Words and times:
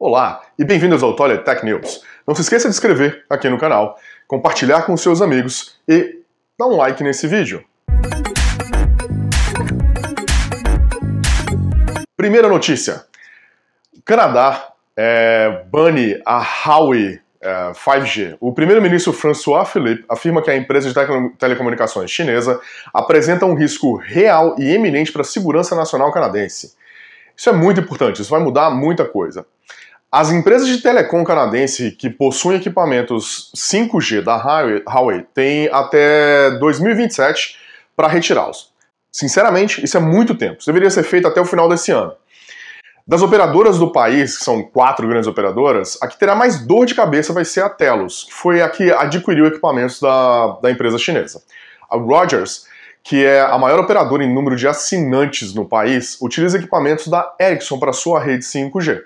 Olá 0.00 0.42
e 0.56 0.64
bem-vindos 0.64 1.02
ao 1.02 1.16
Toilet 1.16 1.44
Tech 1.44 1.64
News. 1.64 2.04
Não 2.24 2.32
se 2.32 2.42
esqueça 2.42 2.68
de 2.68 2.72
inscrever 2.72 3.24
aqui 3.28 3.48
no 3.48 3.58
canal, 3.58 3.98
compartilhar 4.28 4.82
com 4.82 4.96
seus 4.96 5.20
amigos 5.20 5.76
e 5.88 6.20
dar 6.56 6.66
um 6.66 6.76
like 6.76 7.02
nesse 7.02 7.26
vídeo. 7.26 7.64
Primeira 12.16 12.46
notícia: 12.48 13.06
o 13.92 14.00
Canadá 14.02 14.68
é, 14.96 15.64
bane 15.68 16.22
a 16.24 16.46
Huawei 16.46 17.18
é, 17.40 17.72
5G. 17.72 18.36
O 18.38 18.52
primeiro-ministro 18.52 19.12
François 19.12 19.68
Philippe 19.68 20.04
afirma 20.08 20.40
que 20.40 20.50
a 20.52 20.56
empresa 20.56 20.86
de 20.86 20.94
tele 20.94 21.30
telecomunicações 21.30 22.08
chinesa 22.08 22.60
apresenta 22.94 23.44
um 23.46 23.54
risco 23.54 23.96
real 23.96 24.54
e 24.60 24.72
eminente 24.72 25.10
para 25.10 25.22
a 25.22 25.24
segurança 25.24 25.74
nacional 25.74 26.12
canadense. 26.12 26.76
Isso 27.36 27.50
é 27.50 27.52
muito 27.52 27.80
importante, 27.80 28.22
isso 28.22 28.30
vai 28.30 28.40
mudar 28.40 28.70
muita 28.70 29.04
coisa. 29.04 29.44
As 30.10 30.30
empresas 30.30 30.66
de 30.66 30.78
telecom 30.78 31.22
canadense 31.22 31.90
que 31.90 32.08
possuem 32.08 32.56
equipamentos 32.56 33.52
5G 33.54 34.22
da 34.22 34.36
Huawei 34.36 35.26
têm 35.34 35.68
até 35.70 36.50
2027 36.58 37.58
para 37.94 38.08
retirá-los. 38.08 38.72
Sinceramente, 39.12 39.84
isso 39.84 39.98
é 39.98 40.00
muito 40.00 40.34
tempo. 40.34 40.56
Isso 40.60 40.66
deveria 40.66 40.88
ser 40.88 41.02
feito 41.02 41.28
até 41.28 41.38
o 41.42 41.44
final 41.44 41.68
desse 41.68 41.92
ano. 41.92 42.14
Das 43.06 43.20
operadoras 43.20 43.78
do 43.78 43.92
país, 43.92 44.38
que 44.38 44.44
são 44.44 44.62
quatro 44.62 45.06
grandes 45.06 45.26
operadoras, 45.26 45.98
a 46.00 46.08
que 46.08 46.18
terá 46.18 46.34
mais 46.34 46.58
dor 46.66 46.86
de 46.86 46.94
cabeça 46.94 47.34
vai 47.34 47.44
ser 47.44 47.62
a 47.62 47.68
Telos, 47.68 48.24
que 48.24 48.32
foi 48.32 48.62
a 48.62 48.68
que 48.70 48.90
adquiriu 48.90 49.46
equipamentos 49.46 50.00
da, 50.00 50.58
da 50.62 50.70
empresa 50.70 50.96
chinesa. 50.96 51.42
A 51.90 51.98
Rogers, 51.98 52.64
que 53.02 53.26
é 53.26 53.42
a 53.42 53.58
maior 53.58 53.80
operadora 53.80 54.24
em 54.24 54.34
número 54.34 54.56
de 54.56 54.66
assinantes 54.66 55.52
no 55.52 55.66
país, 55.66 56.16
utiliza 56.22 56.56
equipamentos 56.56 57.08
da 57.08 57.34
Ericsson 57.38 57.78
para 57.78 57.92
sua 57.92 58.20
rede 58.20 58.44
5G. 58.44 59.02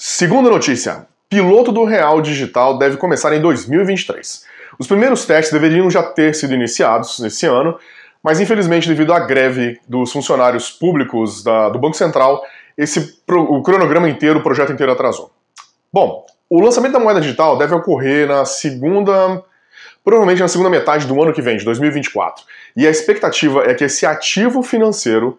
Segunda 0.00 0.48
notícia: 0.48 1.08
piloto 1.28 1.72
do 1.72 1.82
Real 1.82 2.20
Digital 2.20 2.78
deve 2.78 2.96
começar 2.96 3.32
em 3.34 3.40
2023. 3.40 4.44
Os 4.78 4.86
primeiros 4.86 5.26
testes 5.26 5.52
deveriam 5.52 5.90
já 5.90 6.04
ter 6.04 6.36
sido 6.36 6.54
iniciados 6.54 7.18
nesse 7.18 7.46
ano, 7.46 7.76
mas 8.22 8.38
infelizmente, 8.38 8.86
devido 8.86 9.12
à 9.12 9.18
greve 9.18 9.80
dos 9.88 10.12
funcionários 10.12 10.70
públicos 10.70 11.42
da, 11.42 11.68
do 11.68 11.80
Banco 11.80 11.96
Central, 11.96 12.40
esse 12.76 13.20
o 13.28 13.60
cronograma 13.60 14.08
inteiro, 14.08 14.38
o 14.38 14.42
projeto 14.42 14.72
inteiro 14.72 14.92
atrasou. 14.92 15.32
Bom, 15.92 16.24
o 16.48 16.60
lançamento 16.60 16.92
da 16.92 17.00
moeda 17.00 17.20
digital 17.20 17.58
deve 17.58 17.74
ocorrer 17.74 18.28
na 18.28 18.44
segunda, 18.44 19.42
provavelmente 20.04 20.40
na 20.40 20.46
segunda 20.46 20.70
metade 20.70 21.08
do 21.08 21.20
ano 21.20 21.32
que 21.32 21.42
vem, 21.42 21.56
de 21.56 21.64
2024. 21.64 22.44
E 22.76 22.86
a 22.86 22.90
expectativa 22.90 23.64
é 23.64 23.74
que 23.74 23.82
esse 23.82 24.06
ativo 24.06 24.62
financeiro 24.62 25.36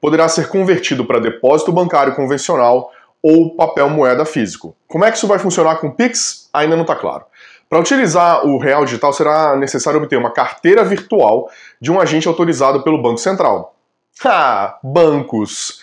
poderá 0.00 0.28
ser 0.28 0.48
convertido 0.48 1.04
para 1.04 1.20
depósito 1.20 1.70
bancário 1.70 2.16
convencional 2.16 2.90
ou 3.22 3.54
papel 3.54 3.88
moeda 3.90 4.24
físico. 4.24 4.76
Como 4.88 5.04
é 5.04 5.10
que 5.10 5.16
isso 5.16 5.26
vai 5.26 5.38
funcionar 5.38 5.76
com 5.76 5.90
Pix? 5.90 6.48
Ainda 6.52 6.74
não 6.74 6.82
está 6.82 6.96
claro. 6.96 7.24
Para 7.68 7.78
utilizar 7.78 8.44
o 8.44 8.58
real 8.58 8.84
digital 8.84 9.12
será 9.12 9.56
necessário 9.56 10.00
obter 10.00 10.16
uma 10.16 10.32
carteira 10.32 10.82
virtual 10.82 11.48
de 11.80 11.92
um 11.92 12.00
agente 12.00 12.26
autorizado 12.26 12.82
pelo 12.82 13.00
Banco 13.00 13.18
Central. 13.18 13.76
Ah, 14.24 14.78
bancos! 14.82 15.80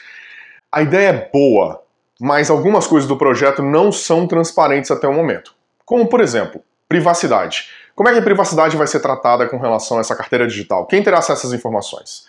A 0.70 0.82
ideia 0.82 1.10
é 1.10 1.30
boa, 1.32 1.82
mas 2.20 2.50
algumas 2.50 2.86
coisas 2.86 3.08
do 3.08 3.18
projeto 3.18 3.64
não 3.64 3.92
são 3.92 4.28
transparentes 4.28 4.92
até 4.92 5.08
o 5.08 5.14
momento. 5.14 5.56
Como, 5.86 6.08
por 6.08 6.20
exemplo, 6.20 6.62
privacidade. 6.90 7.70
Como 7.96 8.10
é 8.10 8.14
que 8.14 8.20
a 8.20 8.24
privacidade 8.24 8.76
vai 8.76 8.86
ser 8.86 9.00
tratada 9.00 9.48
com 9.48 9.58
relação 9.58 9.98
a 9.98 10.02
essa 10.02 10.16
carteira 10.16 10.46
digital? 10.46 10.86
Quem 10.86 11.02
terá 11.02 11.20
acesso 11.20 11.46
essas 11.46 11.54
informações? 11.54 12.26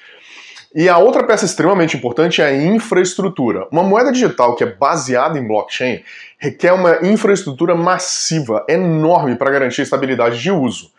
E 0.75 0.89
a 0.89 0.99
outra 0.99 1.25
peça 1.25 1.47
extremamente 1.47 1.97
importante 1.97 2.43
é 2.43 2.47
a 2.47 2.55
infraestrutura. 2.55 3.67
Uma 3.71 3.83
moeda 3.83 4.13
digital 4.13 4.55
que 4.55 4.63
é 4.63 4.67
baseada 4.67 5.39
em 5.39 5.47
blockchain 5.47 6.03
requer 6.39 6.73
uma 6.73 7.07
infraestrutura 7.07 7.75
massiva, 7.75 8.65
enorme, 8.69 9.35
para 9.35 9.51
garantir 9.51 9.83
estabilidade 9.83 10.39
de 10.39 10.51
uso, 10.51 10.91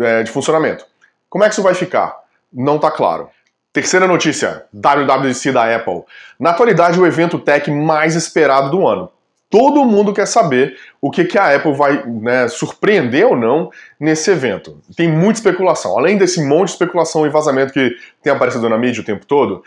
é, 0.00 0.22
de 0.22 0.30
funcionamento. 0.30 0.86
Como 1.28 1.42
é 1.42 1.48
que 1.48 1.54
isso 1.54 1.62
vai 1.62 1.74
ficar? 1.74 2.16
Não 2.52 2.76
está 2.76 2.90
claro. 2.90 3.28
Terceira 3.72 4.06
notícia: 4.06 4.64
WWDC 4.72 5.52
da 5.52 5.74
Apple. 5.74 6.04
Na 6.38 6.50
atualidade, 6.50 6.98
o 6.98 7.06
evento 7.06 7.38
tech 7.38 7.70
mais 7.70 8.14
esperado 8.14 8.70
do 8.70 8.86
ano. 8.86 9.10
Todo 9.58 9.86
mundo 9.86 10.12
quer 10.12 10.26
saber 10.26 10.76
o 11.00 11.10
que, 11.10 11.24
que 11.24 11.38
a 11.38 11.56
Apple 11.56 11.72
vai 11.72 12.04
né, 12.06 12.46
surpreender 12.46 13.26
ou 13.26 13.34
não 13.34 13.70
nesse 13.98 14.30
evento. 14.30 14.82
Tem 14.94 15.10
muita 15.10 15.38
especulação. 15.38 15.96
Além 15.98 16.18
desse 16.18 16.44
monte 16.44 16.66
de 16.66 16.72
especulação 16.72 17.24
e 17.26 17.30
vazamento 17.30 17.72
que 17.72 17.96
tem 18.22 18.30
aparecido 18.30 18.68
na 18.68 18.76
mídia 18.76 19.00
o 19.00 19.04
tempo 19.04 19.24
todo, 19.24 19.64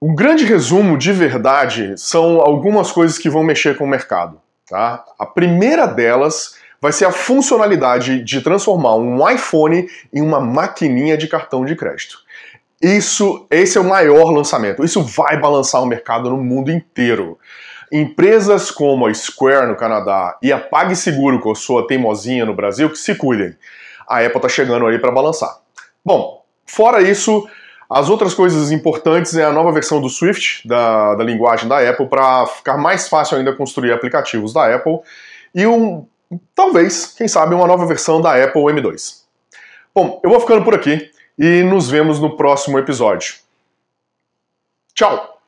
o 0.00 0.14
grande 0.14 0.44
resumo 0.44 0.96
de 0.96 1.10
verdade 1.12 1.94
são 1.96 2.40
algumas 2.40 2.92
coisas 2.92 3.18
que 3.18 3.28
vão 3.28 3.42
mexer 3.42 3.76
com 3.76 3.82
o 3.82 3.88
mercado. 3.88 4.40
Tá? 4.68 5.04
A 5.18 5.26
primeira 5.26 5.86
delas 5.86 6.54
vai 6.80 6.92
ser 6.92 7.06
a 7.06 7.10
funcionalidade 7.10 8.22
de 8.22 8.40
transformar 8.40 8.94
um 8.94 9.28
iPhone 9.28 9.88
em 10.14 10.22
uma 10.22 10.38
maquininha 10.38 11.18
de 11.18 11.26
cartão 11.26 11.64
de 11.64 11.74
crédito. 11.74 12.18
Isso, 12.80 13.46
esse 13.50 13.76
é 13.76 13.80
o 13.80 13.84
maior 13.84 14.30
lançamento. 14.30 14.82
Isso 14.82 15.02
vai 15.02 15.38
balançar 15.38 15.82
o 15.82 15.86
mercado 15.86 16.30
no 16.30 16.38
mundo 16.38 16.70
inteiro. 16.70 17.38
Empresas 17.92 18.70
como 18.70 19.06
a 19.06 19.12
Square 19.12 19.66
no 19.66 19.76
Canadá 19.76 20.38
e 20.40 20.50
a 20.50 20.58
PagSeguro, 20.58 21.40
com 21.40 21.50
a 21.50 21.54
sua 21.54 21.86
teimosinha 21.86 22.46
no 22.46 22.54
Brasil, 22.54 22.88
que 22.88 22.96
se 22.96 23.14
cuidem. 23.14 23.54
A 24.08 24.20
Apple 24.20 24.36
está 24.36 24.48
chegando 24.48 24.86
aí 24.86 24.98
para 24.98 25.12
balançar. 25.12 25.58
Bom, 26.02 26.42
fora 26.64 27.02
isso, 27.02 27.46
as 27.88 28.08
outras 28.08 28.32
coisas 28.32 28.70
importantes 28.70 29.36
é 29.36 29.44
a 29.44 29.52
nova 29.52 29.72
versão 29.72 30.00
do 30.00 30.08
Swift, 30.08 30.66
da, 30.66 31.16
da 31.16 31.24
linguagem 31.24 31.68
da 31.68 31.86
Apple, 31.86 32.08
para 32.08 32.46
ficar 32.46 32.78
mais 32.78 33.08
fácil 33.08 33.36
ainda 33.36 33.52
construir 33.52 33.92
aplicativos 33.92 34.54
da 34.54 34.74
Apple. 34.74 35.00
E 35.54 35.66
um, 35.66 36.06
talvez, 36.54 37.06
quem 37.06 37.28
sabe, 37.28 37.54
uma 37.54 37.66
nova 37.66 37.84
versão 37.84 38.22
da 38.22 38.42
Apple 38.42 38.62
M2. 38.62 39.20
Bom, 39.94 40.18
eu 40.24 40.30
vou 40.30 40.40
ficando 40.40 40.64
por 40.64 40.74
aqui 40.74 41.10
e 41.40 41.62
nos 41.62 41.88
vemos 41.88 42.20
no 42.20 42.36
próximo 42.36 42.78
episódio. 42.78 43.36
Tchau! 44.92 45.39